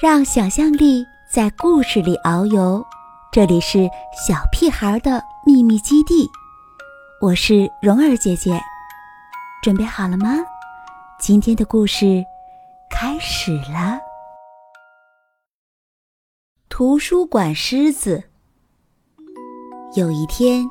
[0.00, 2.84] 让想象力在故事里遨游。
[3.30, 3.88] 这里是
[4.26, 6.28] 小屁孩的秘密基地，
[7.20, 8.58] 我是蓉儿姐姐，
[9.62, 10.36] 准备好了吗？
[11.18, 12.24] 今天的故事
[12.90, 13.98] 开始了。
[16.68, 18.24] 图书馆狮子。
[19.94, 20.64] 有一天，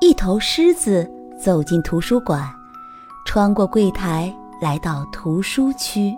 [0.00, 1.08] 一头狮子
[1.40, 2.52] 走进图书馆，
[3.26, 6.12] 穿过柜台，来到图书区。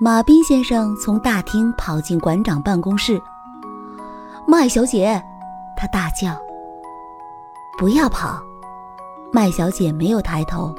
[0.00, 3.20] 马彬先生从大厅跑进馆长办公室。
[4.46, 5.20] 麦小姐，
[5.76, 6.40] 他大叫
[7.76, 8.40] ：“不要跑！”
[9.34, 10.72] 麦小姐没有抬头。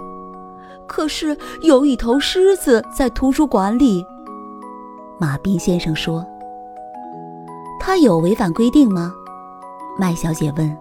[0.88, 4.05] 可是有一头狮子在图书馆里。
[5.20, 6.26] 马彬先生说
[7.77, 9.13] ：“他有违反规定吗？”
[9.99, 10.77] 麦小姐问。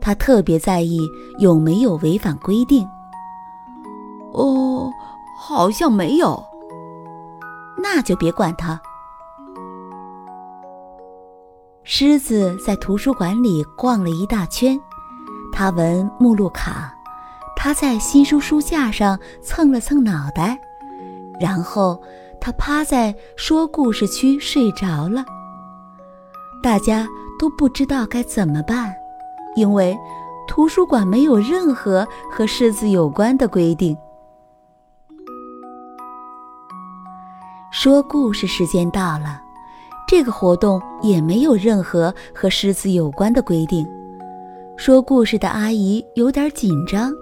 [0.00, 1.00] 他特别在意
[1.40, 2.86] 有没有违反规定。
[4.34, 4.88] 哦，
[5.36, 6.40] 好像没有。
[7.84, 8.80] 那就别管他。
[11.82, 14.80] 狮子在图书馆里逛了一大圈，
[15.52, 16.90] 他闻目录卡，
[17.54, 20.58] 它在新书书架上蹭了蹭脑袋，
[21.38, 22.02] 然后
[22.40, 25.22] 他趴在说故事区睡着了。
[26.62, 27.06] 大家
[27.38, 28.94] 都不知道该怎么办，
[29.56, 29.94] 因为
[30.48, 33.94] 图书馆没有任何和狮子有关的规定。
[37.84, 39.42] 说故事时间到了，
[40.08, 43.86] 这个活动也没有任何和狮子有关的规定。
[44.74, 47.12] 说故事的阿姨有点紧张，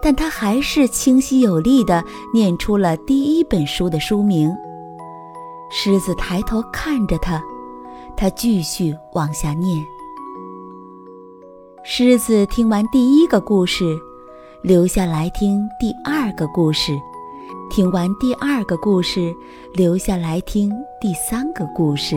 [0.00, 4.48] 但她还是清晰有力地念出了第一本书的书名。
[5.72, 7.42] 狮子抬头看着她，
[8.16, 9.84] 她继续往下念。
[11.82, 13.98] 狮子听完第一个故事，
[14.62, 16.92] 留下来听第二个故事。
[17.68, 19.34] 听完第二个故事，
[19.74, 22.16] 留下来听第三个故事。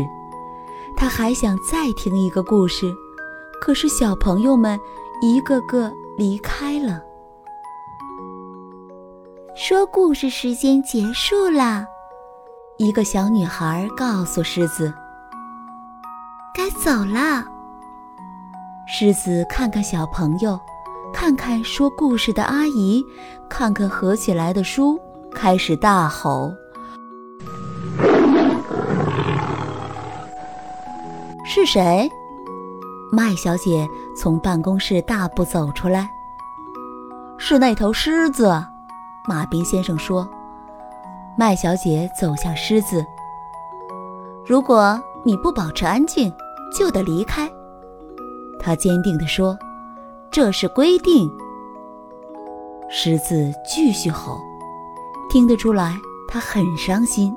[0.95, 2.93] 他还想再听一个故事，
[3.59, 4.79] 可是小朋友们
[5.21, 7.01] 一个个离开了。
[9.55, 11.85] 说故事时间结束了，
[12.77, 14.93] 一个小女孩告诉狮子
[16.55, 17.43] ：“该走了。”
[18.87, 20.57] 狮子看看小朋友，
[21.13, 23.03] 看看说故事的阿姨，
[23.49, 24.97] 看看合起来的书。
[25.33, 26.53] 开始大吼
[31.45, 32.09] ：“是谁？”
[33.11, 36.07] 麦小姐从办公室大步走出来。
[37.39, 38.63] “是那头狮子。”
[39.27, 40.29] 马彬先生说。
[41.37, 43.05] 麦小姐走向狮子。
[44.45, 46.31] “如果你不保持安静，
[46.77, 47.49] 就得离开。”
[48.59, 49.57] 她坚定地说
[50.29, 51.31] ，“这是规定。”
[52.91, 54.39] 狮子继续吼。
[55.29, 55.95] 听得出来，
[56.27, 57.33] 她很伤心。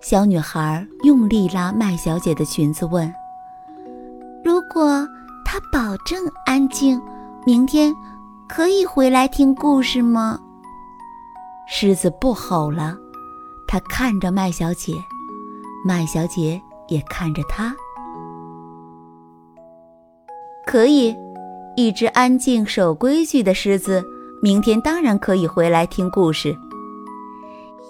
[0.00, 3.12] 小女孩用力拉麦小姐的裙子，问
[4.44, 5.08] ：“如果
[5.44, 7.00] 她保证安静，
[7.46, 7.94] 明天
[8.46, 10.38] 可以回来听故事吗？”
[11.66, 12.96] 狮子不吼了，
[13.66, 14.92] 它看着麦小姐，
[15.84, 17.74] 麦小姐也看着它。
[20.66, 21.16] 可以，
[21.76, 24.04] 一只安静守规矩的狮子。
[24.40, 26.50] 明天当然可以回来听故事。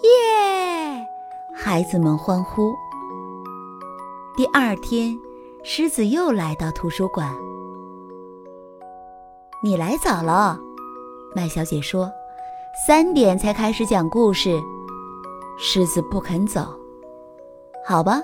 [0.03, 1.07] 耶！
[1.55, 2.73] 孩子们欢呼。
[4.35, 5.19] 第二天，
[5.63, 7.31] 狮子又来到图书馆。
[9.63, 10.59] 你来早了，
[11.35, 12.11] 麦小姐说。
[12.87, 14.59] 三点才开始讲故事。
[15.59, 16.67] 狮子不肯走。
[17.85, 18.23] 好吧，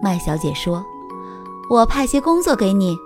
[0.00, 0.84] 麦小姐说。
[1.68, 2.96] 我派些工作给你。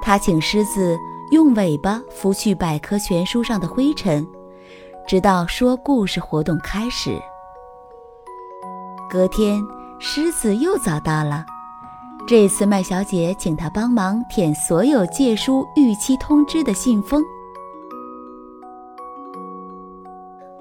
[0.00, 0.96] 她请狮子。
[1.32, 4.26] 用尾巴拂去百科全书上的灰尘，
[5.08, 7.18] 直到说故事活动开始。
[9.08, 9.58] 隔天，
[9.98, 11.42] 狮子又早到了。
[12.26, 17.24] 这次麦小姐请他帮忙舔所有借书逾期通知的信封。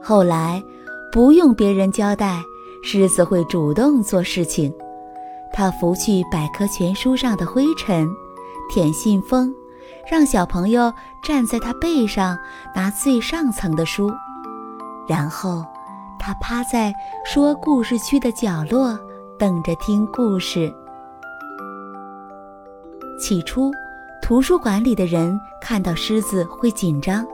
[0.01, 0.63] 后来，
[1.11, 2.41] 不用别人交代，
[2.81, 4.73] 狮子会主动做事情。
[5.51, 8.07] 他拂去百科全书上的灰尘，
[8.73, 9.53] 舔信封。
[10.09, 10.93] 让小朋友
[11.23, 12.37] 站在他背上
[12.75, 14.11] 拿最上层的书，
[15.07, 15.65] 然后
[16.19, 16.93] 他趴在
[17.25, 18.97] 说故事区的角落
[19.37, 20.73] 等着听故事。
[23.19, 23.71] 起初，
[24.21, 27.25] 图书馆里的人看到狮子会紧张，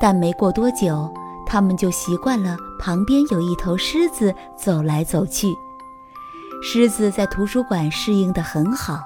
[0.00, 1.12] 但没过多久，
[1.46, 5.54] 他们就习惯了旁边有一头狮子走来走去。
[6.62, 9.00] 狮子在图书馆适应得很好，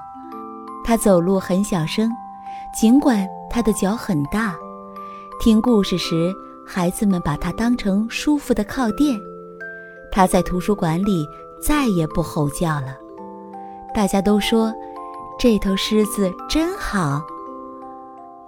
[0.83, 2.09] 它走路很小声。
[2.73, 4.55] 尽管他的脚很大，
[5.39, 6.33] 听故事时
[6.65, 9.19] 孩子们把它当成舒服的靠垫。
[10.11, 11.23] 它在图书馆里
[11.61, 12.97] 再也不吼叫了。
[13.93, 14.73] 大家都说，
[15.37, 17.21] 这头狮子真好。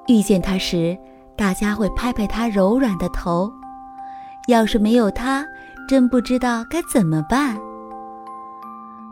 [0.07, 0.97] 遇见它时，
[1.35, 3.51] 大家会拍拍它柔软的头。
[4.47, 5.45] 要是没有它，
[5.87, 7.55] 真不知道该怎么办。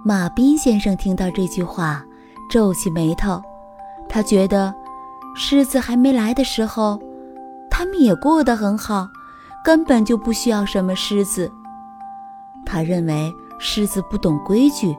[0.04, 2.04] 马彬先生听到这句话，
[2.50, 3.40] 皱起眉头。
[4.10, 4.72] 他觉得，
[5.36, 7.02] 狮子还没来的时候，
[7.70, 9.08] 他们也过得很好，
[9.64, 11.52] 根本就不需要什么狮子。
[12.66, 14.96] 他认为狮子不懂规矩，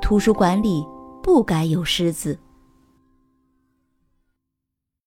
[0.00, 0.86] 图书馆里
[1.22, 2.38] 不该有狮子。